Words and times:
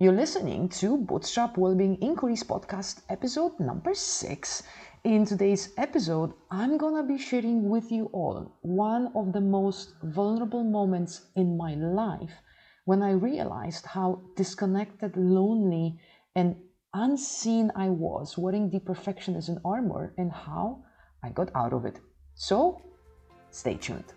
You're 0.00 0.12
listening 0.12 0.68
to 0.78 0.96
Bootstrap 0.96 1.58
Wellbeing 1.58 1.96
Inquiries 1.96 2.44
Podcast, 2.44 3.00
episode 3.08 3.58
number 3.58 3.94
six. 3.94 4.62
In 5.02 5.24
today's 5.24 5.70
episode, 5.76 6.34
I'm 6.52 6.78
gonna 6.78 7.02
be 7.02 7.18
sharing 7.18 7.68
with 7.68 7.90
you 7.90 8.04
all 8.12 8.56
one 8.62 9.10
of 9.16 9.32
the 9.32 9.40
most 9.40 9.94
vulnerable 10.04 10.62
moments 10.62 11.26
in 11.34 11.56
my 11.56 11.74
life 11.74 12.30
when 12.84 13.02
I 13.02 13.10
realized 13.10 13.86
how 13.86 14.22
disconnected, 14.36 15.16
lonely, 15.16 15.98
and 16.36 16.54
unseen 16.94 17.72
I 17.74 17.88
was 17.88 18.38
wearing 18.38 18.70
the 18.70 18.78
perfectionism 18.78 19.60
armor 19.64 20.14
and 20.16 20.30
how 20.30 20.84
I 21.24 21.30
got 21.30 21.50
out 21.56 21.72
of 21.72 21.84
it. 21.84 21.98
So, 22.36 22.80
stay 23.50 23.74
tuned. 23.74 24.12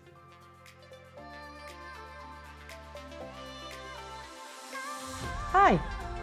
Hi, 5.52 5.78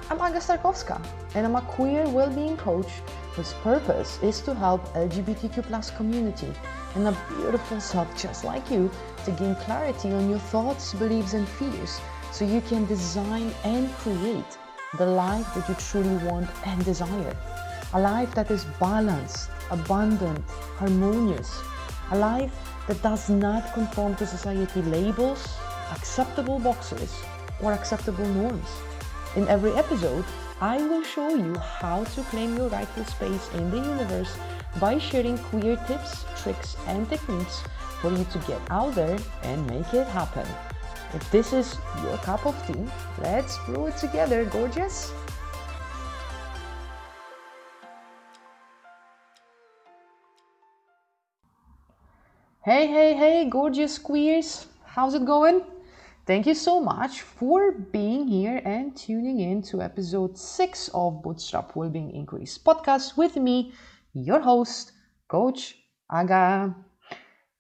I'm 0.10 0.20
Aga 0.20 0.40
Starkowska, 0.40 1.00
and 1.36 1.46
I'm 1.46 1.56
a 1.56 1.62
queer 1.62 2.10
well-being 2.10 2.58
coach 2.58 2.90
whose 3.34 3.54
purpose 3.62 4.18
is 4.24 4.42
to 4.42 4.56
help 4.56 4.84
LGBTQ 4.96 5.66
plus 5.66 5.92
community 5.92 6.52
and 6.96 7.08
a 7.08 7.16
beautiful 7.30 7.80
self 7.80 8.10
just 8.20 8.44
like 8.44 8.72
you 8.72 8.90
to 9.26 9.32
gain 9.34 9.54
clarity 9.58 10.12
on 10.14 10.32
your 10.32 10.40
thoughts, 10.40 10.96
beliefs, 10.96 11.34
and 11.36 11.48
fears 11.48 12.02
so 12.32 12.44
you 12.44 12.60
can 12.62 12.88
design 12.88 13.54
and 13.64 13.94
create 13.98 14.58
the 14.98 15.06
life 15.06 15.54
that 15.54 15.70
you 15.70 15.76
truly 15.76 16.18
want 16.26 16.50
and 16.66 16.84
desire. 16.84 17.38
A 17.94 18.00
life 18.00 18.34
that 18.34 18.50
is 18.50 18.66
balanced, 18.80 19.52
abundant, 19.70 20.44
harmonious. 20.80 21.62
A 22.10 22.18
life 22.18 22.52
that 22.88 23.00
does 23.04 23.30
not 23.30 23.76
conform 23.76 24.16
to 24.16 24.26
society 24.26 24.82
labels, 24.82 25.56
acceptable 25.92 26.58
boxes, 26.58 27.14
or 27.62 27.74
acceptable 27.74 28.26
norms. 28.26 28.70
In 29.36 29.48
every 29.48 29.72
episode, 29.74 30.26
I 30.60 30.82
will 30.82 31.04
show 31.04 31.36
you 31.36 31.54
how 31.56 32.04
to 32.04 32.22
claim 32.24 32.58
your 32.58 32.68
rightful 32.68 33.06
space 33.06 33.48
in 33.54 33.70
the 33.70 33.78
universe 33.78 34.36
by 34.80 34.98
sharing 34.98 35.38
queer 35.38 35.76
tips, 35.86 36.26
tricks, 36.42 36.76
and 36.88 37.08
techniques 37.08 37.62
for 38.02 38.12
you 38.12 38.26
to 38.32 38.40
get 38.48 38.60
out 38.72 38.96
there 38.96 39.20
and 39.44 39.68
make 39.68 39.94
it 39.94 40.08
happen. 40.08 40.48
If 41.14 41.30
this 41.30 41.54
is 41.54 41.78
your 42.02 42.18
cup 42.18 42.44
of 42.48 42.56
tea, 42.66 42.84
let's 43.20 43.56
brew 43.66 43.86
it 43.86 43.98
together, 43.98 44.46
gorgeous! 44.46 45.14
Hey, 52.62 52.88
hey, 52.88 53.14
hey, 53.14 53.48
gorgeous 53.48 54.00
queers! 54.00 54.66
How's 54.86 55.14
it 55.14 55.26
going? 55.26 55.62
Thank 56.30 56.46
you 56.46 56.54
so 56.54 56.80
much 56.80 57.22
for 57.22 57.72
being 57.72 58.28
here 58.28 58.62
and 58.64 58.96
tuning 58.96 59.40
in 59.40 59.64
to 59.64 59.82
episode 59.82 60.38
6 60.38 60.92
of 60.94 61.24
Bootstrap 61.24 61.76
Wellbeing 61.76 62.12
Increase 62.12 62.56
podcast 62.56 63.18
with 63.18 63.36
me, 63.36 63.74
your 64.14 64.40
host, 64.40 64.92
Coach 65.28 65.76
Aga. 66.12 66.76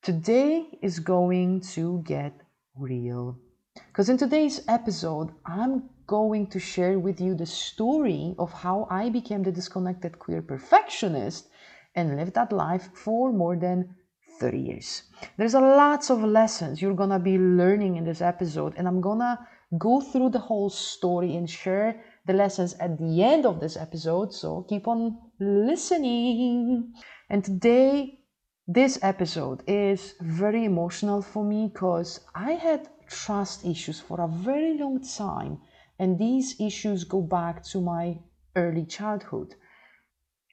Today 0.03 0.67
is 0.83 0.99
going 0.99 1.61
to 1.73 2.03
get 2.05 2.31
real. 2.75 3.39
Because 3.73 4.07
in 4.07 4.17
today's 4.17 4.61
episode, 4.67 5.31
I'm 5.47 5.89
going 6.05 6.45
to 6.53 6.59
share 6.59 6.99
with 6.99 7.19
you 7.19 7.33
the 7.33 7.47
story 7.47 8.35
of 8.37 8.53
how 8.53 8.87
I 8.91 9.09
became 9.09 9.41
the 9.41 9.51
disconnected 9.51 10.19
queer 10.19 10.43
perfectionist 10.43 11.47
and 11.95 12.15
lived 12.15 12.35
that 12.35 12.51
life 12.51 12.89
for 12.93 13.33
more 13.33 13.55
than 13.55 13.95
30 14.39 14.59
years. 14.59 15.03
There's 15.37 15.53
a 15.53 15.59
lots 15.59 16.09
of 16.09 16.23
lessons 16.23 16.81
you're 16.81 16.95
gonna 16.95 17.19
be 17.19 17.37
learning 17.37 17.97
in 17.97 18.05
this 18.05 18.21
episode, 18.21 18.73
and 18.77 18.87
I'm 18.87 19.01
gonna 19.01 19.39
go 19.77 20.01
through 20.01 20.29
the 20.29 20.39
whole 20.39 20.69
story 20.69 21.35
and 21.35 21.49
share 21.49 22.01
the 22.25 22.33
lessons 22.33 22.73
at 22.75 22.97
the 22.97 23.23
end 23.23 23.45
of 23.45 23.59
this 23.59 23.77
episode. 23.77 24.33
So 24.33 24.65
keep 24.69 24.87
on 24.87 25.17
listening. 25.39 26.93
And 27.29 27.43
today, 27.43 28.19
this 28.67 28.99
episode 29.01 29.63
is 29.67 30.15
very 30.21 30.65
emotional 30.65 31.21
for 31.21 31.43
me 31.43 31.69
because 31.73 32.19
I 32.35 32.53
had 32.53 32.89
trust 33.07 33.65
issues 33.65 33.99
for 33.99 34.21
a 34.21 34.27
very 34.27 34.77
long 34.77 35.01
time, 35.01 35.59
and 35.97 36.17
these 36.17 36.59
issues 36.61 37.03
go 37.03 37.21
back 37.21 37.63
to 37.71 37.81
my 37.81 38.19
early 38.55 38.85
childhood. 38.85 39.55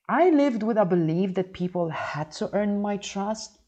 I 0.08 0.30
lived 0.30 0.62
with 0.62 0.78
a 0.78 0.84
belief 0.84 1.34
that 1.34 1.52
people 1.52 1.90
had 1.90 2.30
to 2.32 2.48
earn 2.54 2.80
my 2.80 2.96
trust 2.96 3.58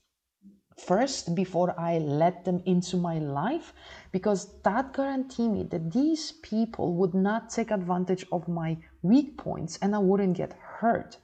first 0.80 1.34
before 1.34 1.78
I 1.78 1.98
let 1.98 2.44
them 2.44 2.62
into 2.64 2.96
my 2.96 3.18
life 3.18 3.72
because 4.12 4.60
that 4.62 4.92
guaranteed 4.92 5.50
me 5.50 5.62
that 5.64 5.92
these 5.92 6.32
people 6.32 6.94
would 6.94 7.14
not 7.14 7.50
take 7.50 7.70
advantage 7.70 8.26
of 8.32 8.48
my 8.48 8.78
weak 9.02 9.36
points 9.36 9.78
and 9.82 9.94
I 9.94 9.98
wouldn't 9.98 10.36
get 10.36 10.52
hurt. 10.52 11.18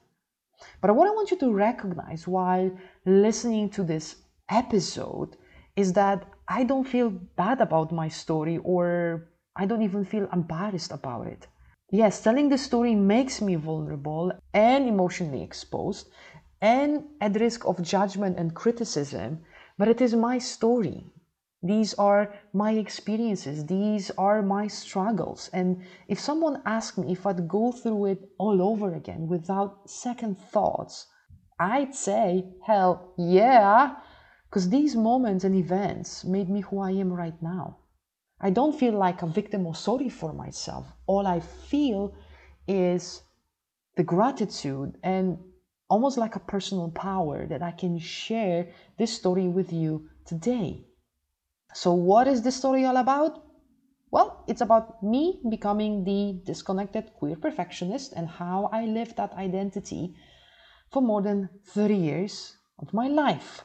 But 0.81 0.95
what 0.95 1.09
I 1.09 1.13
want 1.13 1.31
you 1.31 1.39
to 1.39 1.53
recognize 1.53 2.27
while 2.27 2.71
listening 3.05 3.71
to 3.71 3.83
this 3.83 4.17
episode 4.49 5.37
is 5.77 5.93
that 5.95 6.27
I 6.49 6.65
don't 6.65 6.87
feel 6.87 7.11
bad 7.11 7.61
about 7.61 7.93
my 7.93 8.09
story 8.09 8.59
or 8.59 9.29
I 9.57 9.67
don't 9.67 9.83
even 9.83 10.05
feel 10.05 10.29
embarrassed 10.33 10.93
about 10.93 11.27
it. 11.27 11.47
Yes, 11.91 12.23
telling 12.23 12.49
the 12.49 12.59
story 12.59 12.95
makes 12.95 13.41
me 13.41 13.55
vulnerable 13.55 14.33
and 14.53 14.89
emotionally 14.89 15.43
exposed, 15.43 16.09
and 16.65 17.05
at 17.21 17.39
risk 17.39 17.67
of 17.67 17.83
judgment 17.83 18.39
and 18.39 18.55
criticism, 18.55 19.39
but 19.77 19.87
it 19.87 20.01
is 20.01 20.15
my 20.15 20.39
story. 20.39 21.05
These 21.63 21.93
are 21.95 22.35
my 22.55 22.73
experiences, 22.73 23.67
these 23.67 24.11
are 24.17 24.41
my 24.41 24.67
struggles. 24.67 25.51
And 25.53 25.83
if 26.09 26.19
someone 26.19 26.63
asked 26.65 26.97
me 26.97 27.13
if 27.13 27.27
I'd 27.27 27.49
go 27.49 27.71
through 27.71 28.07
it 28.07 28.21
all 28.39 28.63
over 28.63 28.95
again 28.95 29.29
without 29.29 29.91
second 29.91 30.39
thoughts, 30.39 31.07
I'd 31.61 31.95
say, 31.95 32.47
hell 32.67 33.13
yeah, 33.19 33.97
because 34.49 34.71
these 34.71 34.97
moments 34.97 35.45
and 35.45 35.55
events 35.55 36.25
made 36.25 36.49
me 36.49 36.61
who 36.63 36.79
I 36.81 36.93
am 36.93 37.13
right 37.13 37.41
now. 37.43 37.77
I 38.41 38.49
don't 38.49 38.79
feel 38.79 38.95
like 38.95 39.21
a 39.21 39.27
victim 39.27 39.67
or 39.67 39.75
sorry 39.75 40.09
for 40.09 40.33
myself. 40.33 40.87
All 41.07 41.27
I 41.27 41.41
feel 41.41 42.15
is 42.67 43.23
the 43.97 44.03
gratitude 44.03 44.97
and 45.03 45.39
almost 45.89 46.19
like 46.19 46.37
a 46.37 46.41
personal 46.41 46.91
power 46.91 47.47
that 47.47 47.63
I 47.63 47.71
can 47.71 47.99
share 47.99 48.69
this 48.99 49.13
story 49.15 49.49
with 49.49 49.73
you 49.73 50.09
today. 50.25 50.85
So, 51.75 51.93
what 51.93 52.29
is 52.29 52.43
this 52.43 52.57
story 52.57 52.85
all 52.85 52.97
about? 52.97 53.43
Well, 54.11 54.45
it's 54.47 54.61
about 54.61 55.03
me 55.03 55.41
becoming 55.51 56.05
the 56.05 56.41
disconnected 56.47 57.13
queer 57.15 57.37
perfectionist 57.37 58.13
and 58.15 58.29
how 58.29 58.71
I 58.73 58.87
lived 58.87 59.17
that 59.17 59.33
identity 59.35 60.15
for 60.91 61.03
more 61.03 61.21
than 61.21 61.49
30 61.67 61.97
years 61.97 62.57
of 62.79 62.95
my 62.95 63.09
life. 63.09 63.65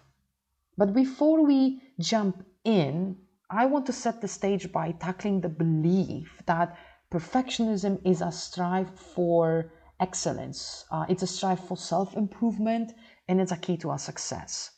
But 0.77 0.93
before 0.93 1.45
we 1.45 1.81
jump 1.99 2.43
in, 2.63 3.17
I 3.51 3.65
want 3.65 3.85
to 3.87 3.93
set 3.93 4.21
the 4.21 4.27
stage 4.27 4.71
by 4.71 4.91
tackling 4.91 5.41
the 5.41 5.49
belief 5.49 6.41
that 6.45 6.75
perfectionism 7.11 7.99
is 8.05 8.21
a 8.21 8.31
strive 8.31 8.89
for 8.97 9.71
excellence. 9.99 10.85
Uh, 10.91 11.05
it's 11.09 11.23
a 11.23 11.27
strive 11.27 11.59
for 11.59 11.77
self 11.77 12.15
improvement 12.15 12.93
and 13.27 13.39
it's 13.39 13.51
a 13.51 13.57
key 13.57 13.77
to 13.77 13.89
our 13.89 13.99
success. 13.99 14.71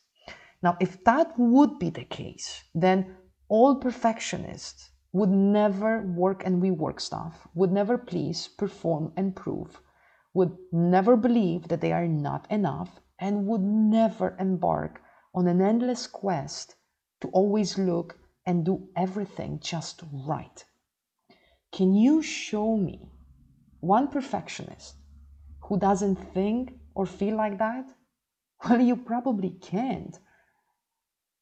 Now, 0.63 0.77
if 0.79 1.03
that 1.05 1.33
would 1.37 1.79
be 1.79 1.89
the 1.89 2.03
case, 2.03 2.63
then 2.75 3.15
all 3.47 3.75
perfectionists 3.75 4.91
would 5.11 5.29
never 5.29 6.01
work 6.01 6.45
and 6.45 6.61
rework 6.61 7.01
stuff, 7.01 7.47
would 7.53 7.71
never 7.71 7.97
please, 7.97 8.47
perform, 8.47 9.11
and 9.17 9.35
prove, 9.35 9.81
would 10.33 10.55
never 10.71 11.17
believe 11.17 11.67
that 11.67 11.81
they 11.81 11.91
are 11.91 12.07
not 12.07 12.49
enough, 12.49 13.01
and 13.19 13.45
would 13.47 13.61
never 13.61 14.35
embark 14.39 15.01
on 15.33 15.47
an 15.47 15.61
endless 15.61 16.07
quest 16.07 16.75
to 17.19 17.27
always 17.29 17.77
look 17.77 18.17
and 18.45 18.65
do 18.65 18.87
everything 18.95 19.59
just 19.59 20.01
right. 20.11 20.65
Can 21.71 21.93
you 21.93 22.21
show 22.21 22.75
me 22.77 23.09
one 23.79 24.07
perfectionist 24.07 24.95
who 25.71 25.79
doesn't 25.79 26.17
think 26.33 26.73
or 26.95 27.05
feel 27.05 27.37
like 27.37 27.57
that? 27.57 27.85
Well, 28.65 28.81
you 28.81 28.97
probably 28.97 29.51
can't. 29.51 30.19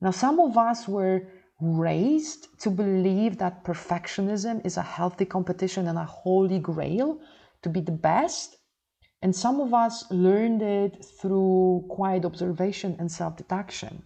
Now, 0.02 0.12
some 0.12 0.40
of 0.40 0.56
us 0.56 0.88
were 0.88 1.28
raised 1.60 2.60
to 2.60 2.70
believe 2.70 3.40
that 3.40 3.64
perfectionism 3.64 4.64
is 4.64 4.78
a 4.78 4.84
healthy 4.84 5.26
competition 5.26 5.88
and 5.88 5.98
a 5.98 6.06
holy 6.06 6.60
grail 6.60 7.20
to 7.64 7.70
be 7.70 7.82
the 7.82 8.00
best. 8.10 8.58
And 9.24 9.36
some 9.36 9.60
of 9.60 9.74
us 9.74 9.96
learned 10.12 10.62
it 10.62 11.04
through 11.20 11.86
quiet 11.90 12.24
observation 12.24 12.98
and 13.00 13.12
self 13.12 13.36
detection. 13.36 14.04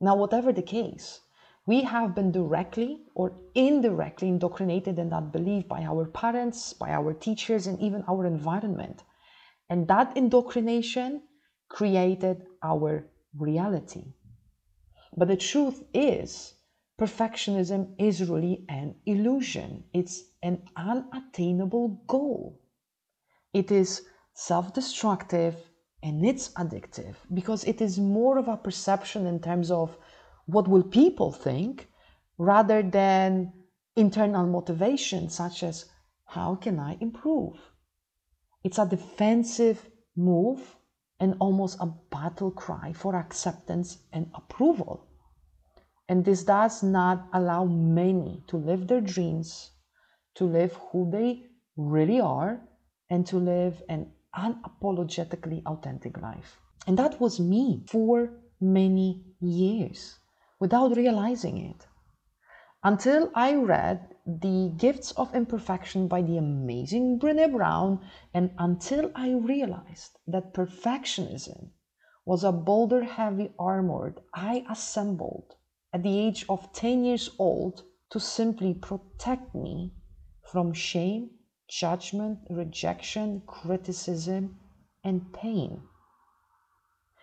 Now, 0.00 0.14
whatever 0.14 0.52
the 0.52 0.68
case, 0.78 1.18
we 1.66 1.82
have 1.82 2.14
been 2.14 2.30
directly 2.30 3.06
or 3.16 3.32
indirectly 3.56 4.28
indoctrinated 4.28 5.00
in 5.00 5.08
that 5.08 5.32
belief 5.32 5.66
by 5.66 5.82
our 5.82 6.04
parents, 6.06 6.72
by 6.72 6.90
our 6.90 7.12
teachers, 7.12 7.66
and 7.66 7.80
even 7.80 8.04
our 8.06 8.24
environment. 8.24 9.02
And 9.72 9.88
that 9.88 10.14
indoctrination 10.18 11.22
created 11.70 12.44
our 12.62 13.08
reality. 13.34 14.12
But 15.16 15.28
the 15.28 15.36
truth 15.38 15.82
is, 15.94 16.52
perfectionism 17.00 17.94
is 17.98 18.28
really 18.28 18.66
an 18.68 18.96
illusion. 19.06 19.84
It's 19.94 20.24
an 20.42 20.64
unattainable 20.76 22.04
goal. 22.06 22.60
It 23.54 23.72
is 23.72 24.02
self 24.34 24.74
destructive 24.74 25.56
and 26.02 26.22
it's 26.26 26.50
addictive 26.50 27.16
because 27.32 27.64
it 27.64 27.80
is 27.80 27.98
more 27.98 28.36
of 28.36 28.48
a 28.48 28.58
perception 28.58 29.26
in 29.26 29.40
terms 29.40 29.70
of 29.70 29.96
what 30.44 30.68
will 30.68 30.84
people 31.00 31.32
think 31.32 31.88
rather 32.36 32.82
than 32.82 33.54
internal 33.96 34.46
motivation 34.46 35.30
such 35.30 35.62
as 35.62 35.86
how 36.26 36.56
can 36.56 36.78
I 36.78 36.98
improve? 37.00 37.71
It's 38.64 38.78
a 38.78 38.86
defensive 38.86 39.90
move 40.16 40.76
and 41.18 41.36
almost 41.40 41.78
a 41.80 41.86
battle 42.10 42.50
cry 42.50 42.92
for 42.92 43.16
acceptance 43.16 43.98
and 44.12 44.30
approval. 44.34 45.06
And 46.08 46.24
this 46.24 46.44
does 46.44 46.82
not 46.82 47.28
allow 47.32 47.64
many 47.64 48.42
to 48.48 48.56
live 48.56 48.86
their 48.86 49.00
dreams, 49.00 49.70
to 50.34 50.44
live 50.44 50.72
who 50.90 51.10
they 51.10 51.46
really 51.76 52.20
are, 52.20 52.60
and 53.10 53.26
to 53.26 53.38
live 53.38 53.82
an 53.88 54.12
unapologetically 54.36 55.62
authentic 55.66 56.20
life. 56.20 56.58
And 56.86 56.98
that 56.98 57.20
was 57.20 57.38
me 57.38 57.84
for 57.86 58.30
many 58.60 59.24
years 59.40 60.18
without 60.58 60.96
realizing 60.96 61.58
it. 61.58 61.86
Until 62.84 63.30
I 63.32 63.54
read 63.54 64.08
The 64.26 64.72
Gifts 64.76 65.12
of 65.12 65.32
Imperfection 65.36 66.08
by 66.08 66.22
the 66.22 66.36
amazing 66.36 67.20
Brene 67.20 67.52
Brown, 67.52 68.00
and 68.34 68.50
until 68.58 69.12
I 69.14 69.30
realized 69.30 70.18
that 70.26 70.52
perfectionism 70.52 71.70
was 72.24 72.42
a 72.42 72.50
boulder 72.50 73.04
heavy 73.04 73.52
armor 73.56 74.16
I 74.34 74.66
assembled 74.68 75.54
at 75.92 76.02
the 76.02 76.18
age 76.18 76.44
of 76.48 76.72
10 76.72 77.04
years 77.04 77.30
old 77.38 77.84
to 78.10 78.18
simply 78.18 78.74
protect 78.74 79.54
me 79.54 79.92
from 80.50 80.72
shame 80.72 81.30
judgment, 81.68 82.40
rejection, 82.50 83.42
criticism, 83.46 84.58
and 85.04 85.32
pain. 85.32 85.82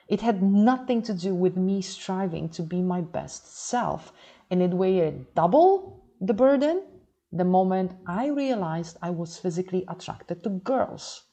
It 0.07 0.21
had 0.21 0.41
nothing 0.41 1.01
to 1.03 1.13
do 1.13 1.35
with 1.35 1.55
me 1.55 1.81
striving 1.81 2.49
to 2.49 2.63
be 2.63 2.81
my 2.81 3.01
best 3.01 3.45
self, 3.45 4.11
and 4.49 4.61
it 4.61 4.71
weighed 4.71 5.33
double 5.35 6.05
the 6.21 6.33
burden 6.33 6.83
the 7.31 7.45
moment 7.45 7.91
I 8.07 8.27
realized 8.27 8.97
I 9.01 9.11
was 9.11 9.37
physically 9.37 9.85
attracted 9.87 10.43
to 10.43 10.49
girls. 10.49 11.25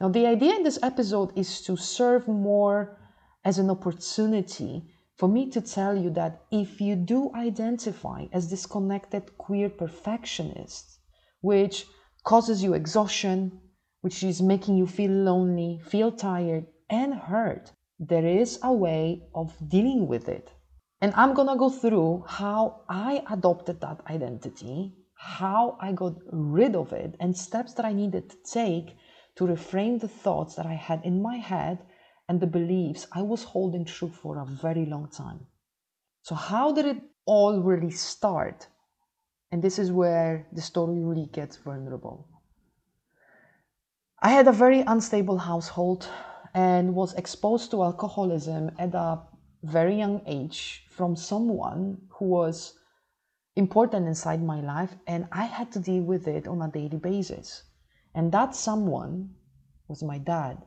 Now, 0.00 0.08
the 0.08 0.26
idea 0.26 0.56
in 0.56 0.62
this 0.62 0.78
episode 0.82 1.36
is 1.38 1.60
to 1.62 1.76
serve 1.76 2.26
more 2.26 2.98
as 3.44 3.58
an 3.58 3.70
opportunity 3.70 4.90
for 5.16 5.28
me 5.28 5.48
to 5.50 5.60
tell 5.60 5.96
you 5.96 6.10
that 6.10 6.42
if 6.50 6.80
you 6.80 6.96
do 6.96 7.30
identify 7.34 8.26
as 8.32 8.50
disconnected 8.50 9.38
queer 9.38 9.68
perfectionist, 9.68 10.98
which 11.40 11.86
causes 12.24 12.64
you 12.64 12.74
exhaustion, 12.74 13.60
which 14.00 14.24
is 14.24 14.42
making 14.42 14.76
you 14.76 14.86
feel 14.86 15.12
lonely, 15.12 15.80
feel 15.84 16.10
tired, 16.10 16.66
and 16.90 17.14
hurt, 17.14 17.72
there 17.98 18.26
is 18.26 18.58
a 18.62 18.72
way 18.72 19.22
of 19.34 19.56
dealing 19.68 20.08
with 20.08 20.28
it. 20.28 20.50
And 21.04 21.12
I'm 21.16 21.34
gonna 21.34 21.58
go 21.58 21.68
through 21.68 22.24
how 22.26 22.80
I 22.88 23.22
adopted 23.30 23.78
that 23.82 24.00
identity, 24.08 24.94
how 25.12 25.76
I 25.78 25.92
got 25.92 26.14
rid 26.32 26.74
of 26.74 26.94
it, 26.94 27.14
and 27.20 27.36
steps 27.36 27.74
that 27.74 27.84
I 27.84 27.92
needed 27.92 28.30
to 28.30 28.36
take 28.50 28.96
to 29.36 29.44
reframe 29.44 30.00
the 30.00 30.08
thoughts 30.08 30.54
that 30.54 30.64
I 30.64 30.72
had 30.72 31.04
in 31.04 31.20
my 31.20 31.36
head 31.36 31.80
and 32.26 32.40
the 32.40 32.46
beliefs 32.46 33.06
I 33.12 33.20
was 33.20 33.44
holding 33.44 33.84
true 33.84 34.08
for 34.08 34.38
a 34.38 34.46
very 34.46 34.86
long 34.86 35.10
time. 35.10 35.40
So, 36.22 36.34
how 36.34 36.72
did 36.72 36.86
it 36.86 37.02
all 37.26 37.60
really 37.60 37.90
start? 37.90 38.66
And 39.52 39.62
this 39.62 39.78
is 39.78 39.92
where 39.92 40.46
the 40.54 40.62
story 40.62 41.04
really 41.04 41.26
gets 41.26 41.58
vulnerable. 41.58 42.28
I 44.22 44.30
had 44.30 44.48
a 44.48 44.52
very 44.52 44.80
unstable 44.80 45.36
household 45.36 46.08
and 46.54 46.94
was 46.94 47.12
exposed 47.12 47.70
to 47.72 47.82
alcoholism 47.82 48.70
at 48.78 48.94
a 48.94 49.20
very 49.62 49.96
young 49.96 50.22
age 50.26 50.83
from 50.96 51.16
someone 51.16 51.98
who 52.08 52.26
was 52.26 52.78
important 53.56 54.06
inside 54.06 54.42
my 54.42 54.60
life, 54.60 54.94
and 55.06 55.26
I 55.32 55.44
had 55.44 55.72
to 55.72 55.80
deal 55.80 56.02
with 56.02 56.28
it 56.28 56.46
on 56.46 56.62
a 56.62 56.70
daily 56.70 56.98
basis. 56.98 57.64
And 58.14 58.30
that 58.32 58.54
someone 58.54 59.34
was 59.88 60.02
my 60.02 60.18
dad. 60.18 60.62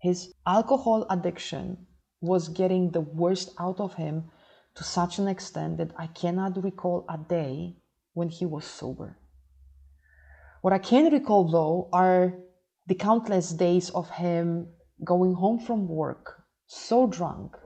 His 0.00 0.32
alcohol 0.46 1.06
addiction 1.10 1.86
was 2.20 2.48
getting 2.48 2.90
the 2.90 3.00
worst 3.00 3.50
out 3.58 3.80
of 3.80 3.94
him 3.94 4.30
to 4.74 4.84
such 4.84 5.18
an 5.18 5.28
extent 5.28 5.78
that 5.78 5.92
I 5.96 6.06
cannot 6.08 6.62
recall 6.62 7.04
a 7.08 7.18
day 7.18 7.76
when 8.14 8.28
he 8.28 8.46
was 8.46 8.64
sober. 8.64 9.18
What 10.62 10.72
I 10.72 10.78
can 10.78 11.12
recall 11.12 11.48
though 11.48 11.88
are 11.92 12.34
the 12.86 12.94
countless 12.94 13.50
days 13.50 13.90
of 13.90 14.10
him 14.10 14.68
going 15.04 15.34
home 15.34 15.60
from 15.60 15.88
work 15.88 16.42
so 16.66 17.06
drunk 17.06 17.56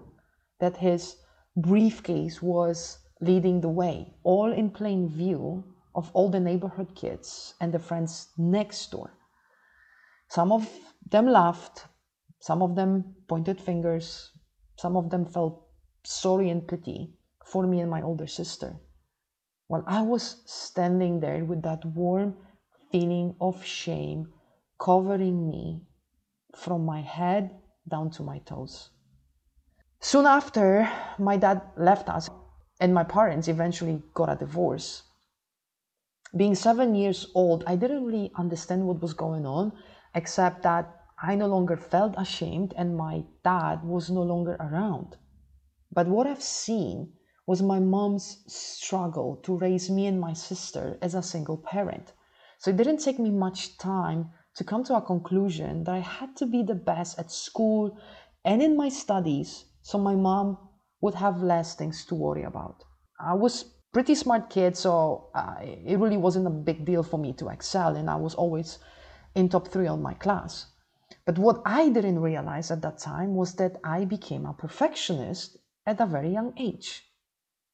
that 0.60 0.76
his 0.76 1.16
briefcase 1.56 2.40
was 2.40 2.98
leading 3.20 3.60
the 3.60 3.68
way, 3.68 4.14
all 4.22 4.52
in 4.52 4.70
plain 4.70 5.08
view 5.08 5.64
of 5.94 6.10
all 6.14 6.30
the 6.30 6.40
neighborhood 6.40 6.94
kids 6.94 7.54
and 7.60 7.72
the 7.72 7.78
friends 7.78 8.28
next 8.38 8.90
door. 8.90 9.12
Some 10.28 10.50
of 10.50 10.68
them 11.10 11.26
laughed, 11.26 11.86
some 12.40 12.62
of 12.62 12.74
them 12.74 13.14
pointed 13.28 13.60
fingers, 13.60 14.32
some 14.76 14.96
of 14.96 15.10
them 15.10 15.26
felt 15.26 15.66
sorry 16.04 16.50
and 16.50 16.66
pity 16.66 17.14
for 17.44 17.66
me 17.66 17.80
and 17.80 17.90
my 17.90 18.02
older 18.02 18.26
sister. 18.26 18.74
While 19.68 19.84
I 19.86 20.02
was 20.02 20.42
standing 20.46 21.20
there 21.20 21.44
with 21.44 21.62
that 21.62 21.84
warm 21.84 22.36
feeling 22.90 23.36
of 23.40 23.64
shame 23.64 24.32
covering 24.78 25.48
me 25.48 25.82
from 26.56 26.84
my 26.84 27.00
head 27.00 27.50
down 27.88 28.10
to 28.12 28.22
my 28.22 28.38
toes. 28.40 28.90
Soon 30.04 30.26
after, 30.26 30.90
my 31.16 31.36
dad 31.36 31.62
left 31.76 32.08
us, 32.08 32.28
and 32.80 32.92
my 32.92 33.04
parents 33.04 33.46
eventually 33.46 34.02
got 34.14 34.32
a 34.32 34.34
divorce. 34.34 35.04
Being 36.36 36.56
seven 36.56 36.96
years 36.96 37.30
old, 37.36 37.62
I 37.68 37.76
didn't 37.76 38.04
really 38.04 38.32
understand 38.34 38.88
what 38.88 39.00
was 39.00 39.14
going 39.14 39.46
on, 39.46 39.72
except 40.12 40.64
that 40.64 40.92
I 41.22 41.36
no 41.36 41.46
longer 41.46 41.76
felt 41.76 42.16
ashamed 42.18 42.74
and 42.76 42.96
my 42.96 43.22
dad 43.44 43.84
was 43.84 44.10
no 44.10 44.24
longer 44.24 44.56
around. 44.58 45.18
But 45.92 46.08
what 46.08 46.26
I've 46.26 46.42
seen 46.42 47.12
was 47.46 47.62
my 47.62 47.78
mom's 47.78 48.42
struggle 48.48 49.36
to 49.44 49.56
raise 49.56 49.88
me 49.88 50.08
and 50.08 50.20
my 50.20 50.32
sister 50.32 50.98
as 51.00 51.14
a 51.14 51.22
single 51.22 51.58
parent. 51.58 52.12
So 52.58 52.70
it 52.70 52.76
didn't 52.76 53.04
take 53.04 53.20
me 53.20 53.30
much 53.30 53.78
time 53.78 54.32
to 54.56 54.64
come 54.64 54.82
to 54.84 54.96
a 54.96 55.00
conclusion 55.00 55.84
that 55.84 55.94
I 55.94 56.00
had 56.00 56.34
to 56.38 56.46
be 56.46 56.64
the 56.64 56.74
best 56.74 57.20
at 57.20 57.30
school 57.30 57.96
and 58.44 58.60
in 58.60 58.76
my 58.76 58.88
studies 58.88 59.66
so 59.82 59.98
my 59.98 60.14
mom 60.14 60.56
would 61.00 61.14
have 61.14 61.42
less 61.42 61.74
things 61.74 62.04
to 62.06 62.14
worry 62.14 62.44
about. 62.44 62.84
I 63.20 63.34
was 63.34 63.64
pretty 63.92 64.14
smart 64.14 64.48
kid, 64.48 64.76
so 64.76 65.30
it 65.60 65.98
really 65.98 66.16
wasn't 66.16 66.46
a 66.46 66.50
big 66.50 66.84
deal 66.84 67.02
for 67.02 67.18
me 67.18 67.32
to 67.34 67.48
excel, 67.48 67.96
and 67.96 68.08
I 68.08 68.16
was 68.16 68.34
always 68.34 68.78
in 69.34 69.48
top 69.48 69.68
three 69.68 69.86
on 69.86 70.02
my 70.02 70.14
class. 70.14 70.66
But 71.24 71.38
what 71.38 71.62
I 71.64 71.88
didn't 71.90 72.20
realize 72.20 72.70
at 72.70 72.82
that 72.82 72.98
time 72.98 73.34
was 73.34 73.54
that 73.54 73.76
I 73.84 74.04
became 74.04 74.46
a 74.46 74.54
perfectionist 74.54 75.58
at 75.86 76.00
a 76.00 76.06
very 76.06 76.30
young 76.30 76.52
age. 76.56 77.04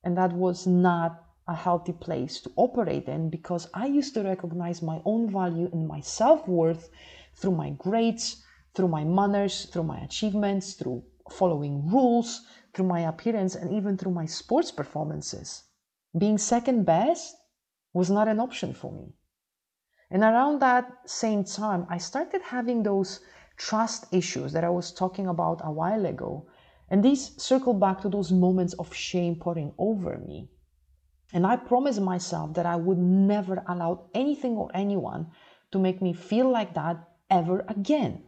And 0.02 0.16
that 0.16 0.32
was 0.32 0.66
not 0.66 1.24
a 1.46 1.54
healthy 1.54 1.92
place 1.92 2.40
to 2.42 2.52
operate 2.56 3.06
in 3.06 3.30
because 3.30 3.68
I 3.72 3.86
used 3.86 4.14
to 4.14 4.22
recognize 4.22 4.82
my 4.82 5.00
own 5.04 5.30
value 5.30 5.68
and 5.72 5.88
my 5.88 6.00
self 6.00 6.46
worth 6.46 6.90
through 7.36 7.56
my 7.56 7.70
grades, 7.70 8.42
through 8.74 8.88
my 8.88 9.04
manners, 9.04 9.66
through 9.66 9.84
my 9.84 10.00
achievements, 10.00 10.74
through 10.74 11.04
following 11.32 11.88
rules, 11.90 12.46
through 12.74 12.86
my 12.86 13.00
appearance, 13.00 13.54
and 13.54 13.72
even 13.72 13.96
through 13.96 14.12
my 14.12 14.26
sports 14.26 14.70
performances. 14.70 15.64
Being 16.16 16.38
second 16.38 16.84
best 16.84 17.36
was 17.92 18.10
not 18.10 18.28
an 18.28 18.40
option 18.40 18.72
for 18.72 18.92
me. 18.92 19.14
And 20.10 20.22
around 20.22 20.60
that 20.60 20.90
same 21.06 21.44
time, 21.44 21.86
I 21.90 21.98
started 21.98 22.40
having 22.42 22.82
those 22.82 23.20
trust 23.56 24.06
issues 24.12 24.52
that 24.52 24.64
I 24.64 24.70
was 24.70 24.92
talking 24.92 25.26
about 25.26 25.60
a 25.64 25.72
while 25.72 26.06
ago, 26.06 26.46
and 26.88 27.04
these 27.04 27.40
circle 27.42 27.74
back 27.74 28.00
to 28.00 28.08
those 28.08 28.32
moments 28.32 28.72
of 28.74 28.94
shame 28.94 29.36
pouring 29.36 29.74
over 29.78 30.16
me. 30.18 30.48
And 31.32 31.46
I 31.46 31.56
promised 31.56 32.00
myself 32.00 32.54
that 32.54 32.64
I 32.64 32.76
would 32.76 32.98
never 32.98 33.62
allow 33.66 34.08
anything 34.14 34.56
or 34.56 34.70
anyone 34.72 35.30
to 35.72 35.78
make 35.78 36.00
me 36.00 36.14
feel 36.14 36.48
like 36.50 36.72
that 36.74 36.96
ever 37.28 37.66
again. 37.68 38.24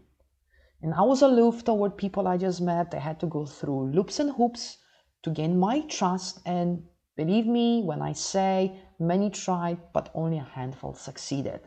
And 0.82 0.94
I 0.94 1.02
was 1.02 1.22
aloof 1.22 1.64
toward 1.64 1.96
people 1.96 2.26
I 2.26 2.38
just 2.38 2.60
met. 2.60 2.90
They 2.90 3.00
had 3.00 3.20
to 3.20 3.26
go 3.26 3.44
through 3.44 3.92
loops 3.92 4.18
and 4.18 4.32
hoops 4.32 4.78
to 5.22 5.30
gain 5.30 5.58
my 5.58 5.80
trust. 5.82 6.40
And 6.46 6.84
believe 7.16 7.46
me 7.46 7.82
when 7.82 8.00
I 8.00 8.12
say 8.12 8.80
many 8.98 9.30
tried, 9.30 9.78
but 9.92 10.10
only 10.14 10.38
a 10.38 10.42
handful 10.42 10.94
succeeded. 10.94 11.60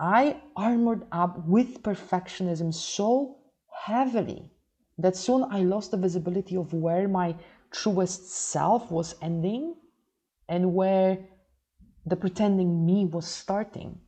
I 0.00 0.40
armored 0.56 1.06
up 1.12 1.46
with 1.46 1.82
perfectionism 1.82 2.72
so 2.72 3.38
heavily 3.84 4.50
that 4.98 5.16
soon 5.16 5.44
I 5.50 5.60
lost 5.60 5.90
the 5.90 5.96
visibility 5.96 6.56
of 6.56 6.72
where 6.72 7.08
my 7.08 7.36
truest 7.70 8.30
self 8.30 8.90
was 8.90 9.14
ending 9.20 9.74
and 10.48 10.74
where 10.74 11.18
the 12.06 12.16
pretending 12.16 12.84
me 12.84 13.06
was 13.06 13.26
starting. 13.26 14.00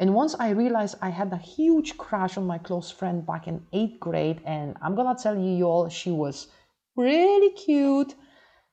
And 0.00 0.14
once 0.14 0.34
I 0.40 0.48
realized 0.50 0.96
I 1.02 1.10
had 1.10 1.30
a 1.30 1.36
huge 1.36 1.98
crush 1.98 2.38
on 2.38 2.46
my 2.46 2.56
close 2.56 2.90
friend 2.90 3.26
back 3.26 3.46
in 3.46 3.66
eighth 3.74 4.00
grade, 4.00 4.40
and 4.46 4.74
I'm 4.80 4.94
gonna 4.94 5.14
tell 5.14 5.36
you, 5.38 5.50
y'all, 5.50 5.90
she 5.90 6.10
was 6.10 6.46
really 6.96 7.52
cute, 7.52 8.14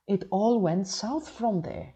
it 0.06 0.24
all 0.30 0.58
went 0.58 0.86
south 0.86 1.28
from 1.28 1.60
there. 1.60 1.94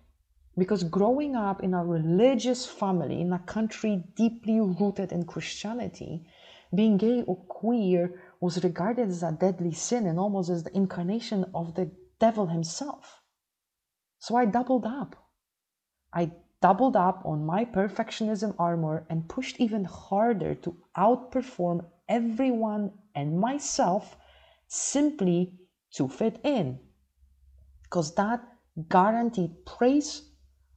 Because 0.58 0.84
growing 0.84 1.34
up 1.34 1.62
in 1.62 1.72
a 1.72 1.82
religious 1.82 2.66
family 2.66 3.22
in 3.22 3.32
a 3.32 3.38
country 3.38 4.04
deeply 4.14 4.60
rooted 4.60 5.12
in 5.12 5.24
Christianity, 5.24 6.26
being 6.74 6.98
gay 6.98 7.22
or 7.22 7.36
queer 7.46 8.20
was 8.38 8.62
regarded 8.62 9.08
as 9.08 9.22
a 9.22 9.32
deadly 9.32 9.72
sin 9.72 10.06
and 10.06 10.18
almost 10.18 10.50
as 10.50 10.62
the 10.62 10.76
incarnation 10.76 11.46
of 11.54 11.74
the 11.74 11.90
devil 12.20 12.48
himself. 12.48 13.22
So 14.18 14.36
I 14.36 14.44
doubled 14.44 14.84
up. 14.84 15.16
I 16.12 16.32
doubled 16.62 16.96
up 16.96 17.22
on 17.26 17.44
my 17.44 17.64
perfectionism 17.64 18.54
armor 18.58 19.04
and 19.10 19.28
pushed 19.28 19.60
even 19.60 19.84
harder 19.84 20.54
to 20.54 20.74
outperform 20.96 21.84
everyone 22.08 22.90
and 23.14 23.38
myself 23.38 24.16
simply 24.68 25.52
to 25.92 26.08
fit 26.08 26.40
in. 26.44 26.78
Because 27.82 28.14
that 28.14 28.40
guaranteed 28.88 29.66
praise 29.66 30.22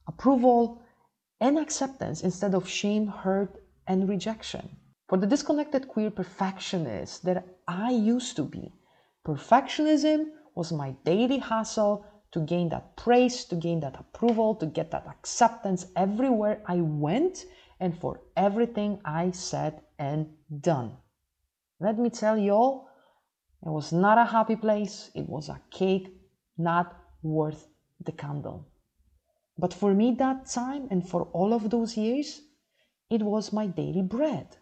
approval, 0.06 0.82
and 1.40 1.58
acceptance 1.58 2.22
instead 2.22 2.54
of 2.54 2.68
shame, 2.68 3.06
hurt, 3.06 3.62
and 3.86 4.08
rejection. 4.08 4.76
For 5.08 5.18
the 5.18 5.26
disconnected 5.26 5.88
queer 5.88 6.10
perfectionist 6.10 7.24
that 7.24 7.46
I 7.68 7.90
used 7.90 8.36
to 8.36 8.44
be, 8.44 8.72
perfectionism 9.26 10.30
was 10.54 10.72
my 10.72 10.94
daily 11.04 11.38
hustle 11.38 12.06
to 12.32 12.40
gain 12.40 12.68
that 12.70 12.96
praise, 12.96 13.44
to 13.46 13.56
gain 13.56 13.80
that 13.80 13.98
approval, 13.98 14.54
to 14.56 14.66
get 14.66 14.90
that 14.90 15.06
acceptance 15.06 15.86
everywhere 15.96 16.62
I 16.66 16.76
went 16.76 17.46
and 17.80 17.96
for 17.98 18.20
everything 18.36 19.00
I 19.04 19.30
said 19.30 19.82
and 19.98 20.28
done. 20.60 20.96
Let 21.80 21.98
me 21.98 22.10
tell 22.10 22.38
you 22.38 22.52
all, 22.52 22.88
it 23.64 23.70
was 23.70 23.92
not 23.92 24.18
a 24.18 24.24
happy 24.24 24.56
place. 24.56 25.10
It 25.14 25.28
was 25.28 25.48
a 25.48 25.60
cake 25.70 26.08
not 26.56 26.96
worth 27.22 27.68
the 28.04 28.12
candle. 28.12 28.66
But 29.58 29.72
for 29.72 29.94
me, 29.94 30.14
that 30.18 30.46
time 30.46 30.88
and 30.90 31.08
for 31.08 31.24
all 31.32 31.52
of 31.54 31.70
those 31.70 31.96
years, 31.96 32.42
it 33.10 33.22
was 33.22 33.52
my 33.52 33.66
daily 33.66 34.02
bread. 34.02 34.56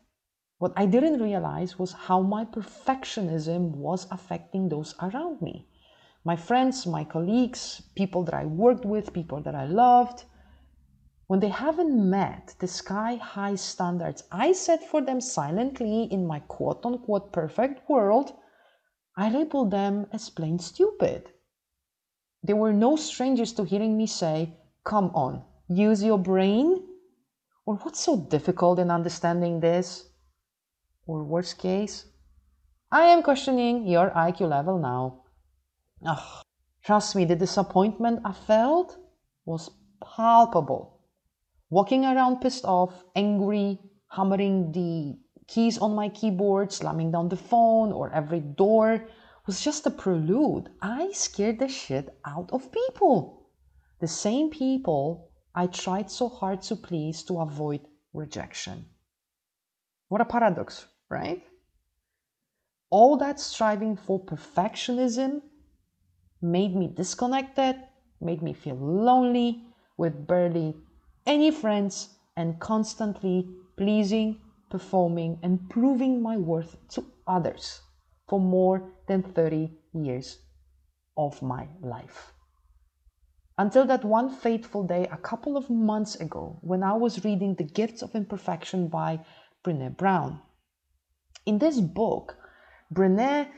What 0.59 0.73
I 0.77 0.87
didn't 0.87 1.21
realize 1.21 1.79
was 1.79 1.93
how 1.93 2.23
my 2.23 2.45
perfectionism 2.45 3.73
was 3.77 4.07
affecting 4.11 4.69
those 4.69 4.95
around 5.01 5.43
me 5.43 5.69
my 6.25 6.37
friends, 6.37 6.87
my 6.87 7.05
colleagues, 7.05 7.83
people 7.95 8.25
that 8.25 8.35
I 8.35 8.47
worked 8.47 8.87
with, 8.87 9.13
people 9.13 9.43
that 9.43 9.55
I 9.55 9.67
loved. 9.67 10.25
When 11.27 11.41
they 11.41 11.49
haven't 11.49 12.11
met 12.11 12.55
the 12.59 12.67
sky 12.67 13.17
high 13.17 13.57
standards 13.57 14.25
I 14.33 14.53
set 14.53 14.83
for 14.83 15.03
them 15.03 15.21
silently 15.21 16.05
in 16.05 16.27
my 16.27 16.41
quote 16.41 16.85
unquote 16.85 17.33
perfect 17.33 17.89
world, 17.91 18.33
I 19.17 19.31
label 19.31 19.67
them 19.67 20.07
as 20.13 20.31
plain 20.31 20.59
stupid. 20.59 21.31
They 22.43 22.55
were 22.55 22.73
no 22.73 22.97
strangers 22.97 23.53
to 23.55 23.65
hearing 23.65 23.97
me 23.97 24.07
say, 24.07 24.57
Come 24.83 25.11
on, 25.15 25.45
use 25.69 26.03
your 26.03 26.19
brain? 26.19 26.87
Or 27.67 27.77
what's 27.77 28.01
so 28.01 28.17
difficult 28.17 28.79
in 28.79 28.91
understanding 28.91 29.61
this? 29.61 30.09
Or 31.07 31.23
worst 31.23 31.59
case, 31.59 32.07
I 32.91 33.03
am 33.07 33.23
questioning 33.23 33.87
your 33.87 34.11
IQ 34.11 34.49
level 34.49 34.79
now. 34.79 35.24
Ugh, 36.05 36.45
trust 36.83 37.17
me, 37.17 37.25
the 37.25 37.37
disappointment 37.37 38.21
I 38.25 38.33
felt 38.33 38.97
was 39.45 39.71
palpable. 40.03 41.01
Walking 41.71 42.05
around 42.05 42.41
pissed 42.41 42.65
off, 42.65 43.05
angry, 43.17 43.79
hammering 44.09 44.73
the 44.73 45.19
keys 45.47 45.79
on 45.79 45.95
my 45.95 46.09
keyboard, 46.09 46.73
slamming 46.73 47.11
down 47.11 47.29
the 47.29 47.37
phone 47.37 47.93
or 47.93 48.13
every 48.13 48.41
door 48.41 49.07
was 49.47 49.61
just 49.61 49.87
a 49.87 49.91
prelude. 49.91 50.71
I 50.81 51.13
scared 51.13 51.59
the 51.59 51.69
shit 51.69 52.19
out 52.25 52.51
of 52.53 52.71
people 52.71 53.45
the 54.05 54.09
same 54.09 54.51
people 54.51 55.31
I 55.55 55.67
tried 55.67 56.11
so 56.11 56.29
hard 56.29 56.61
to 56.63 56.77
please 56.77 57.23
to 57.23 57.41
avoid 57.41 57.81
rejection. 58.13 58.85
What 60.09 60.21
a 60.21 60.27
paradox, 60.27 60.87
right? 61.09 61.43
All 62.91 63.17
that 63.17 63.41
striving 63.41 63.97
for 63.97 64.23
perfectionism 64.23 65.41
made 66.45 66.77
me 66.77 66.87
disconnected, 66.87 67.77
made 68.21 68.43
me 68.43 68.53
feel 68.53 68.77
lonely, 68.77 69.65
with 69.97 70.27
barely 70.27 70.77
any 71.27 71.51
friends, 71.51 72.11
and 72.37 72.61
constantly 72.61 73.49
pleasing, 73.77 74.41
performing, 74.71 75.39
and 75.43 75.71
proving 75.71 76.21
my 76.21 76.37
worth 76.37 76.77
to 76.89 77.05
others 77.27 77.81
for 78.29 78.41
more 78.41 78.93
than 79.09 79.23
30 79.23 79.71
years 79.95 80.39
of 81.17 81.41
my 81.41 81.67
life. 81.81 82.33
Until 83.57 83.87
that 83.87 84.05
one 84.05 84.31
fateful 84.31 84.83
day 84.83 85.07
a 85.13 85.17
couple 85.17 85.57
of 85.57 85.71
months 85.71 86.17
ago 86.17 86.59
when 86.61 86.83
I 86.83 86.95
was 86.95 87.25
reading 87.25 87.55
The 87.55 87.65
Gifts 87.65 88.03
of 88.03 88.15
Imperfection 88.15 88.89
by 88.89 89.21
Brene 89.65 89.97
Brown. 89.97 90.41
In 91.47 91.59
this 91.59 91.81
book, 91.81 92.37
Brene 92.93 93.49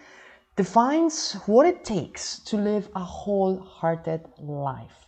defines 0.57 1.35
what 1.45 1.67
it 1.67 1.85
takes 1.85 2.39
to 2.45 2.57
live 2.57 2.89
a 2.95 3.05
wholehearted 3.05 4.23
life, 4.39 5.07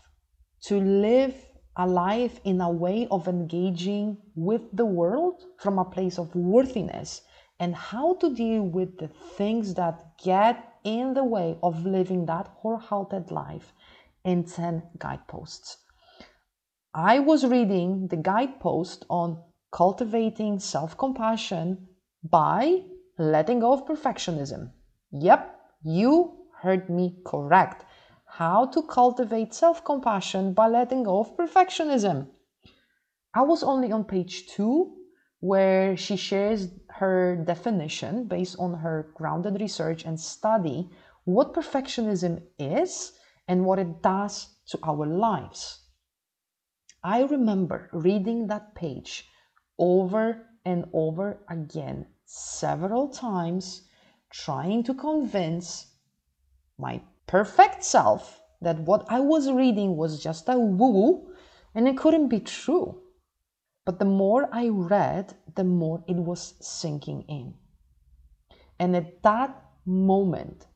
to 0.62 0.78
live 0.78 1.34
a 1.76 1.86
life 1.86 2.38
in 2.44 2.60
a 2.60 2.70
way 2.70 3.08
of 3.10 3.28
engaging 3.28 4.18
with 4.34 4.62
the 4.74 4.84
world 4.84 5.42
from 5.58 5.78
a 5.78 5.84
place 5.84 6.18
of 6.18 6.34
worthiness, 6.34 7.22
and 7.58 7.74
how 7.74 8.14
to 8.16 8.34
deal 8.34 8.62
with 8.62 8.98
the 8.98 9.08
things 9.08 9.74
that 9.74 10.18
get 10.22 10.74
in 10.84 11.14
the 11.14 11.24
way 11.24 11.56
of 11.62 11.86
living 11.86 12.26
that 12.26 12.48
wholehearted 12.58 13.30
life 13.30 13.72
in 14.24 14.44
10 14.44 14.82
guideposts. 14.98 15.78
I 16.94 17.20
was 17.20 17.46
reading 17.46 18.08
the 18.08 18.16
guidepost 18.16 19.06
on 19.08 19.42
cultivating 19.70 20.58
self 20.58 20.96
compassion 20.98 21.88
by 22.22 22.82
letting 23.18 23.60
go 23.60 23.72
of 23.72 23.86
perfectionism. 23.86 24.72
Yep, 25.12 25.60
you 25.82 26.46
heard 26.60 26.90
me 26.90 27.16
correct. 27.24 27.84
How 28.26 28.66
to 28.66 28.82
cultivate 28.82 29.54
self 29.54 29.84
compassion 29.84 30.52
by 30.52 30.68
letting 30.68 31.02
go 31.04 31.20
of 31.20 31.36
perfectionism. 31.36 32.28
I 33.34 33.42
was 33.42 33.62
only 33.62 33.92
on 33.92 34.04
page 34.04 34.48
two 34.48 34.96
where 35.40 35.96
she 35.96 36.16
shares 36.16 36.68
her 36.90 37.36
definition 37.36 38.24
based 38.24 38.56
on 38.58 38.74
her 38.74 39.12
grounded 39.14 39.60
research 39.60 40.04
and 40.04 40.18
study 40.18 40.90
what 41.24 41.54
perfectionism 41.54 42.42
is 42.58 43.12
and 43.46 43.64
what 43.64 43.78
it 43.78 44.02
does 44.02 44.56
to 44.66 44.78
our 44.82 45.06
lives. 45.06 45.84
I 47.02 47.22
remember 47.22 47.88
reading 47.92 48.48
that 48.48 48.74
page 48.74 49.28
over 49.78 50.46
and 50.64 50.86
over 50.92 51.44
again 51.48 52.06
several 52.24 53.08
times, 53.08 53.87
trying 54.30 54.82
to 54.84 54.94
convince 54.94 55.86
my 56.78 57.00
perfect 57.26 57.84
self 57.84 58.40
that 58.60 58.78
what 58.80 59.06
I 59.08 59.20
was 59.20 59.50
reading 59.50 59.96
was 59.96 60.22
just 60.22 60.48
a 60.48 60.58
woo 60.58 61.32
and 61.74 61.86
it 61.88 61.96
couldn't 61.96 62.28
be 62.28 62.40
true. 62.40 63.00
But 63.84 63.98
the 63.98 64.04
more 64.04 64.48
I 64.52 64.68
read, 64.68 65.34
the 65.54 65.64
more 65.64 66.04
it 66.06 66.16
was 66.16 66.54
sinking 66.60 67.22
in. 67.28 67.54
And 68.78 68.94
at 68.94 69.22
that 69.22 69.64
moment, 69.86 70.66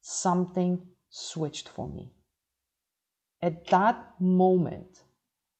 something 0.00 0.86
switched 1.08 1.68
for 1.68 1.88
me. 1.88 2.12
At 3.40 3.66
that 3.68 4.20
moment, 4.20 5.04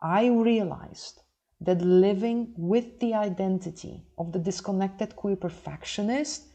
I 0.01 0.27
realized 0.27 1.23
that 1.61 1.81
living 1.81 2.55
with 2.57 3.01
the 3.01 3.15
identity 3.15 4.05
of 4.17 4.33
the 4.33 4.39
disconnected 4.39 5.17
queer 5.17 5.37
perfectionist 5.37 6.49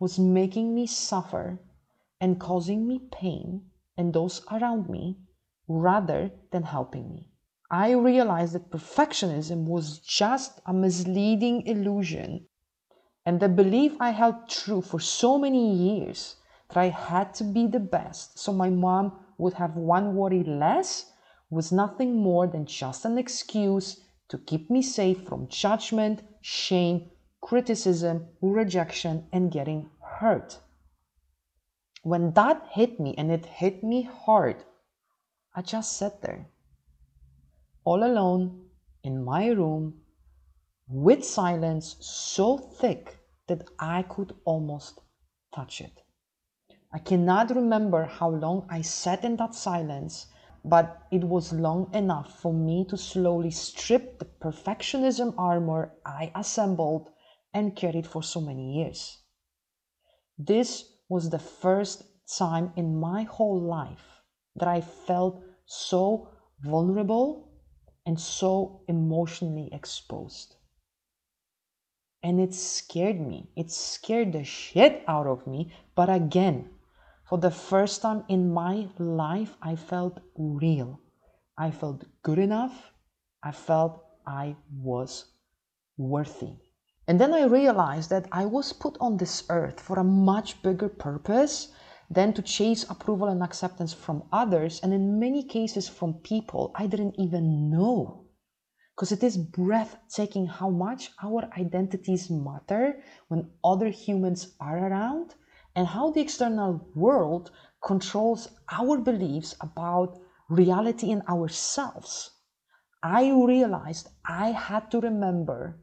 was 0.00 0.18
making 0.18 0.74
me 0.74 0.86
suffer 0.86 1.60
and 2.20 2.40
causing 2.40 2.88
me 2.88 2.98
pain 3.12 3.62
and 3.96 4.12
those 4.12 4.42
around 4.50 4.88
me 4.88 5.18
rather 5.68 6.32
than 6.50 6.64
helping 6.64 7.08
me. 7.14 7.30
I 7.70 7.92
realized 7.92 8.54
that 8.54 8.70
perfectionism 8.70 9.66
was 9.66 10.00
just 10.00 10.60
a 10.66 10.72
misleading 10.72 11.66
illusion 11.66 12.46
and 13.24 13.38
the 13.38 13.48
belief 13.48 13.96
I 14.00 14.10
held 14.10 14.48
true 14.48 14.80
for 14.80 14.98
so 14.98 15.38
many 15.38 15.72
years 15.72 16.36
that 16.68 16.78
I 16.78 16.88
had 16.88 17.34
to 17.34 17.44
be 17.44 17.66
the 17.66 17.78
best 17.78 18.38
so 18.38 18.52
my 18.52 18.70
mom 18.70 19.12
would 19.38 19.54
have 19.54 19.76
one 19.76 20.16
worry 20.16 20.42
less 20.42 21.12
was 21.50 21.70
nothing 21.70 22.16
more 22.16 22.46
than 22.46 22.64
just 22.64 23.04
an 23.04 23.18
excuse 23.18 24.00
to 24.30 24.38
keep 24.38 24.70
me 24.70 24.80
safe 24.80 25.22
from 25.26 25.48
judgment, 25.48 26.22
shame, 26.40 27.10
criticism, 27.40 28.28
rejection, 28.40 29.26
and 29.32 29.50
getting 29.50 29.90
hurt. 30.00 30.58
When 32.02 32.32
that 32.32 32.66
hit 32.70 33.00
me, 33.00 33.14
and 33.18 33.30
it 33.30 33.46
hit 33.46 33.82
me 33.82 34.02
hard, 34.02 34.64
I 35.54 35.62
just 35.62 35.96
sat 35.96 36.22
there. 36.22 36.46
all 37.84 38.04
alone 38.04 38.66
in 39.02 39.24
my 39.24 39.48
room 39.48 40.00
with 40.88 41.24
silence 41.24 41.96
so 42.00 42.58
thick 42.58 43.18
that 43.48 43.64
I 43.78 44.02
could 44.02 44.34
almost 44.44 45.00
touch 45.54 45.80
it. 45.80 46.02
I 46.92 46.98
cannot 46.98 47.50
remember 47.54 48.04
how 48.04 48.28
long 48.30 48.66
I 48.68 48.82
sat 48.82 49.24
in 49.24 49.36
that 49.36 49.54
silence, 49.54 50.26
but 50.64 51.06
it 51.10 51.24
was 51.24 51.52
long 51.52 51.92
enough 51.94 52.38
for 52.40 52.52
me 52.52 52.84
to 52.86 52.96
slowly 52.96 53.50
strip 53.50 54.18
the 54.18 54.26
perfectionism 54.26 55.34
armor 55.38 55.94
I 56.04 56.32
assembled 56.34 57.10
and 57.52 57.76
carried 57.76 58.06
for 58.06 58.22
so 58.22 58.40
many 58.40 58.76
years. 58.76 59.18
This 60.38 60.84
was 61.08 61.30
the 61.30 61.38
first 61.38 62.04
time 62.38 62.72
in 62.76 62.98
my 62.98 63.24
whole 63.24 63.60
life 63.60 64.22
that 64.56 64.68
I 64.68 64.80
felt 64.80 65.42
so 65.66 66.28
vulnerable 66.62 67.52
and 68.06 68.18
so 68.18 68.82
emotionally 68.88 69.68
exposed. 69.72 70.56
And 72.22 72.40
it 72.40 72.54
scared 72.54 73.20
me. 73.20 73.50
It 73.56 73.70
scared 73.70 74.32
the 74.32 74.44
shit 74.44 75.02
out 75.08 75.26
of 75.26 75.46
me. 75.46 75.72
But 75.94 76.10
again, 76.10 76.70
for 77.28 77.38
the 77.38 77.50
first 77.50 78.02
time 78.02 78.24
in 78.28 78.52
my 78.52 78.88
life, 78.98 79.56
I 79.62 79.76
felt 79.76 80.20
real. 80.36 81.00
I 81.56 81.70
felt 81.70 82.04
good 82.22 82.38
enough. 82.38 82.92
I 83.42 83.52
felt 83.52 84.04
I 84.26 84.56
was 84.70 85.32
worthy. 85.96 86.56
And 87.10 87.20
then 87.20 87.34
I 87.34 87.42
realized 87.42 88.08
that 88.10 88.28
I 88.30 88.46
was 88.46 88.72
put 88.72 88.96
on 89.00 89.16
this 89.16 89.42
earth 89.50 89.80
for 89.80 89.98
a 89.98 90.04
much 90.04 90.62
bigger 90.62 90.88
purpose 90.88 91.72
than 92.08 92.32
to 92.34 92.40
chase 92.40 92.88
approval 92.88 93.26
and 93.26 93.42
acceptance 93.42 93.92
from 93.92 94.28
others, 94.30 94.78
and 94.80 94.94
in 94.94 95.18
many 95.18 95.42
cases 95.42 95.88
from 95.88 96.22
people 96.22 96.70
I 96.76 96.86
didn't 96.86 97.18
even 97.18 97.68
know. 97.68 98.26
Because 98.94 99.10
it 99.10 99.24
is 99.24 99.36
breathtaking 99.36 100.46
how 100.46 100.70
much 100.70 101.10
our 101.20 101.50
identities 101.58 102.30
matter 102.30 103.02
when 103.26 103.50
other 103.64 103.88
humans 103.88 104.54
are 104.60 104.78
around, 104.78 105.34
and 105.74 105.88
how 105.88 106.12
the 106.12 106.20
external 106.20 106.88
world 106.94 107.50
controls 107.82 108.46
our 108.70 108.98
beliefs 108.98 109.56
about 109.60 110.16
reality 110.48 111.10
in 111.10 111.22
ourselves. 111.22 112.38
I 113.02 113.32
realized 113.32 114.10
I 114.24 114.52
had 114.52 114.92
to 114.92 115.00
remember 115.00 115.80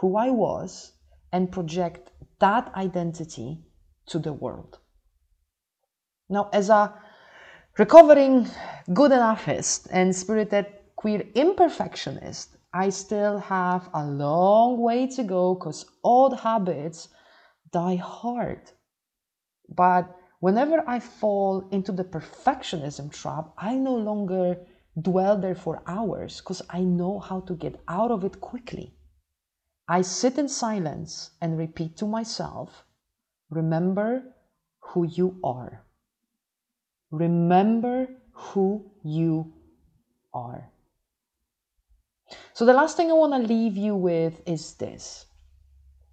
who 0.00 0.16
I 0.16 0.30
was 0.30 0.92
and 1.30 1.52
project 1.52 2.10
that 2.38 2.74
identity 2.74 3.58
to 4.06 4.18
the 4.18 4.32
world. 4.32 4.78
Now, 6.30 6.48
as 6.54 6.70
a 6.70 6.94
recovering 7.76 8.48
good 8.94 9.12
enoughist 9.12 9.88
and 9.90 10.16
spirited 10.16 10.66
queer 10.96 11.24
imperfectionist, 11.34 12.56
I 12.72 12.88
still 12.88 13.38
have 13.38 13.90
a 13.92 14.04
long 14.06 14.80
way 14.80 15.06
to 15.08 15.22
go 15.22 15.54
because 15.54 15.84
old 16.02 16.38
habits 16.40 17.08
die 17.70 17.96
hard. 17.96 18.72
But 19.68 20.16
whenever 20.40 20.82
I 20.88 21.00
fall 21.00 21.68
into 21.70 21.92
the 21.92 22.04
perfectionism 22.04 23.12
trap, 23.12 23.52
I 23.58 23.74
no 23.74 23.96
longer 23.96 24.56
dwell 25.00 25.36
there 25.36 25.54
for 25.54 25.82
hours 25.86 26.40
because 26.40 26.62
I 26.70 26.80
know 26.80 27.18
how 27.18 27.40
to 27.40 27.54
get 27.54 27.82
out 27.86 28.10
of 28.10 28.24
it 28.24 28.40
quickly. 28.40 28.94
I 29.90 30.02
sit 30.02 30.38
in 30.38 30.48
silence 30.48 31.32
and 31.40 31.58
repeat 31.58 31.96
to 31.96 32.06
myself, 32.06 32.84
remember 33.50 34.22
who 34.78 35.04
you 35.04 35.40
are. 35.42 35.84
Remember 37.10 38.06
who 38.32 38.88
you 39.02 39.52
are. 40.32 40.70
So, 42.52 42.64
the 42.64 42.72
last 42.72 42.96
thing 42.96 43.10
I 43.10 43.14
want 43.14 43.32
to 43.32 43.40
leave 43.40 43.76
you 43.76 43.96
with 43.96 44.40
is 44.46 44.74
this. 44.74 45.26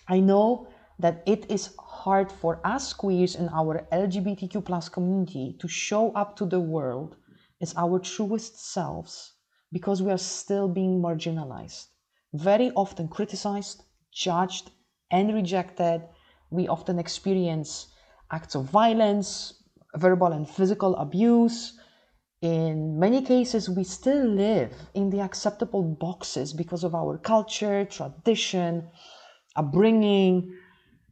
I 0.07 0.21
know 0.21 0.69
that 0.97 1.21
it 1.27 1.45
is 1.51 1.75
hard 1.77 2.31
for 2.31 2.59
us 2.63 2.93
queers 2.93 3.35
in 3.35 3.47
our 3.49 3.85
LGBTQ 3.91 4.65
plus 4.65 4.89
community 4.89 5.55
to 5.59 5.67
show 5.67 6.11
up 6.13 6.35
to 6.37 6.47
the 6.47 6.59
world 6.59 7.15
as 7.61 7.75
our 7.77 7.99
truest 7.99 8.59
selves 8.73 9.33
because 9.71 10.01
we 10.01 10.11
are 10.11 10.17
still 10.17 10.67
being 10.67 10.99
marginalized, 10.99 11.89
very 12.37 12.71
often 12.75 13.07
criticized, 13.07 13.83
judged, 14.11 14.71
and 15.11 15.33
rejected. 15.33 16.01
We 16.49 16.67
often 16.67 16.99
experience 16.99 17.87
acts 18.31 18.55
of 18.55 18.65
violence, 18.65 19.63
verbal 19.95 20.33
and 20.33 20.47
physical 20.47 20.95
abuse. 20.95 21.79
In 22.41 22.99
many 22.99 23.21
cases, 23.21 23.69
we 23.69 23.83
still 23.83 24.25
live 24.25 24.73
in 24.93 25.09
the 25.09 25.21
acceptable 25.21 25.83
boxes 25.83 26.53
because 26.53 26.83
of 26.83 26.93
our 26.93 27.17
culture, 27.17 27.85
tradition, 27.85 28.89
upbringing, 29.55 30.53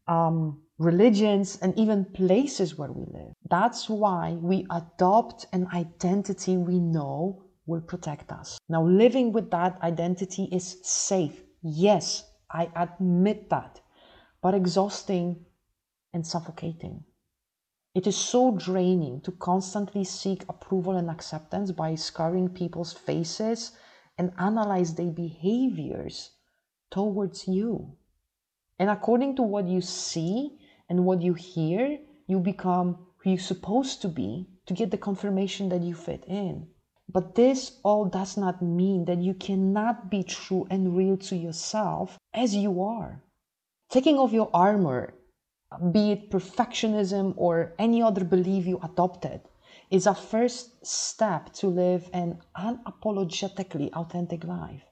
um, 0.08 0.62
religions, 0.78 1.58
and 1.62 1.78
even 1.80 2.06
places 2.06 2.78
where 2.78 2.92
we 2.92 3.06
live. 3.06 3.34
That's 3.50 3.90
why 3.90 4.34
we 4.34 4.68
adopt 4.70 5.48
an 5.52 5.68
identity 5.74 6.58
we 6.58 6.80
know 6.80 7.45
will 7.66 7.82
protect 7.82 8.32
us. 8.32 8.60
Now, 8.70 8.84
living 8.84 9.32
with 9.32 9.52
that 9.52 9.82
identity 9.82 10.50
is 10.52 10.78
safe. 10.84 11.42
Yes, 11.62 12.24
I 12.52 12.70
admit 12.76 13.50
that, 13.50 13.82
but 14.42 14.54
exhausting 14.54 15.46
and 16.14 16.26
suffocating. 16.26 17.04
It 17.96 18.08
is 18.08 18.18
so 18.18 18.52
draining 18.52 19.22
to 19.22 19.32
constantly 19.32 20.04
seek 20.04 20.44
approval 20.50 20.98
and 20.98 21.10
acceptance 21.10 21.72
by 21.72 21.96
scarring 21.96 22.50
people's 22.50 22.94
faces 22.94 23.72
and 24.18 24.34
analyze 24.38 24.94
their 24.94 25.12
behaviors 25.12 26.32
towards 26.92 27.48
you. 27.48 27.96
And 28.78 28.90
according 28.90 29.38
to 29.38 29.44
what 29.44 29.68
you 29.68 29.82
see 29.82 30.60
and 30.90 31.06
what 31.06 31.22
you 31.22 31.34
hear, 31.34 31.98
you 32.28 32.40
become 32.40 33.08
who 33.18 33.32
you're 33.32 33.40
supposed 33.40 34.02
to 34.02 34.10
be 34.10 34.50
to 34.66 34.74
get 34.74 34.92
the 34.92 34.98
confirmation 34.98 35.70
that 35.70 35.82
you 35.82 35.96
fit 35.96 36.26
in. 36.28 36.68
But 37.08 37.36
this 37.36 37.80
all 37.84 38.06
does 38.06 38.38
not 38.38 38.62
mean 38.62 39.06
that 39.06 39.22
you 39.22 39.34
cannot 39.34 40.10
be 40.10 40.24
true 40.24 40.68
and 40.70 40.98
real 40.98 41.18
to 41.18 41.36
yourself 41.36 42.18
as 42.34 42.56
you 42.56 42.82
are. 42.82 43.22
Taking 43.90 44.18
off 44.18 44.34
your 44.34 44.50
armor 44.54 45.14
be 45.92 46.12
it 46.12 46.30
perfectionism 46.30 47.34
or 47.38 47.74
any 47.80 48.02
other 48.02 48.24
belief 48.24 48.66
you 48.66 48.80
adopted, 48.84 49.42
is 49.90 50.08
a 50.08 50.16
first 50.16 50.86
step 50.86 51.52
to 51.54 51.68
live 51.68 52.10
an 52.14 52.42
unapologetically 52.58 53.92
authentic 53.94 54.44
life. 54.44 54.84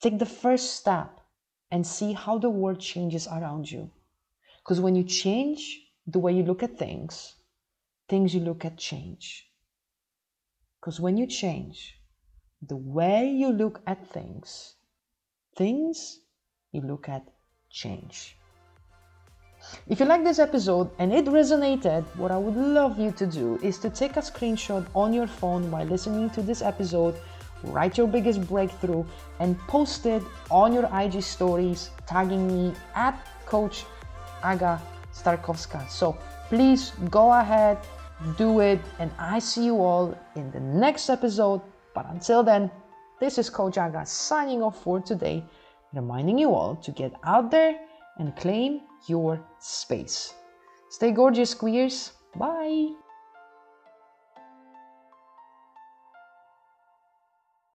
Take 0.00 0.18
the 0.18 0.26
first 0.26 0.76
step 0.76 1.20
and 1.70 1.86
see 1.86 2.12
how 2.12 2.38
the 2.38 2.50
world 2.50 2.80
changes 2.80 3.26
around 3.26 3.70
you. 3.70 3.90
Because 4.62 4.80
when 4.80 4.94
you 4.94 5.04
change 5.04 5.80
the 6.06 6.18
way 6.18 6.32
you 6.32 6.42
look 6.42 6.62
at 6.62 6.78
things, 6.78 7.34
things 8.08 8.34
you 8.34 8.40
look 8.40 8.64
at 8.64 8.78
change. 8.78 9.47
Because 10.80 11.00
when 11.00 11.16
you 11.16 11.26
change 11.26 11.98
the 12.66 12.76
way 12.76 13.28
you 13.28 13.50
look 13.50 13.80
at 13.86 14.06
things, 14.08 14.74
things 15.56 16.20
you 16.72 16.80
look 16.80 17.08
at 17.08 17.22
change. 17.70 18.36
If 19.88 19.98
you 20.00 20.06
like 20.06 20.22
this 20.22 20.38
episode 20.38 20.90
and 20.98 21.12
it 21.12 21.26
resonated, 21.26 22.04
what 22.16 22.30
I 22.30 22.38
would 22.38 22.56
love 22.56 22.98
you 22.98 23.10
to 23.12 23.26
do 23.26 23.58
is 23.62 23.78
to 23.78 23.90
take 23.90 24.16
a 24.16 24.20
screenshot 24.20 24.86
on 24.94 25.12
your 25.12 25.26
phone 25.26 25.70
while 25.70 25.84
listening 25.84 26.30
to 26.30 26.42
this 26.42 26.62
episode, 26.62 27.16
write 27.64 27.98
your 27.98 28.06
biggest 28.06 28.46
breakthrough, 28.48 29.04
and 29.40 29.58
post 29.66 30.06
it 30.06 30.22
on 30.50 30.72
your 30.72 30.88
IG 30.94 31.22
stories, 31.22 31.90
tagging 32.06 32.46
me 32.46 32.72
at 32.94 33.18
Coach 33.46 33.84
Aga 34.44 34.80
Starkowska. 35.12 35.88
So 35.88 36.16
please 36.48 36.92
go 37.10 37.32
ahead, 37.32 37.78
do 38.36 38.60
it, 38.60 38.80
and 38.98 39.10
I 39.18 39.38
see 39.38 39.64
you 39.64 39.76
all 39.80 40.16
in 40.34 40.50
the 40.50 40.60
next 40.60 41.08
episode. 41.08 41.60
But 41.94 42.06
until 42.10 42.42
then, 42.42 42.70
this 43.20 43.38
is 43.38 43.50
Coach 43.50 43.78
Aga 43.78 44.06
signing 44.06 44.62
off 44.62 44.82
for 44.82 45.00
today, 45.00 45.44
reminding 45.92 46.38
you 46.38 46.54
all 46.54 46.76
to 46.76 46.90
get 46.90 47.12
out 47.24 47.50
there 47.50 47.78
and 48.18 48.34
claim 48.36 48.82
your 49.06 49.40
space. 49.58 50.34
Stay 50.90 51.12
gorgeous, 51.12 51.54
queers. 51.54 52.12
Bye. 52.36 52.90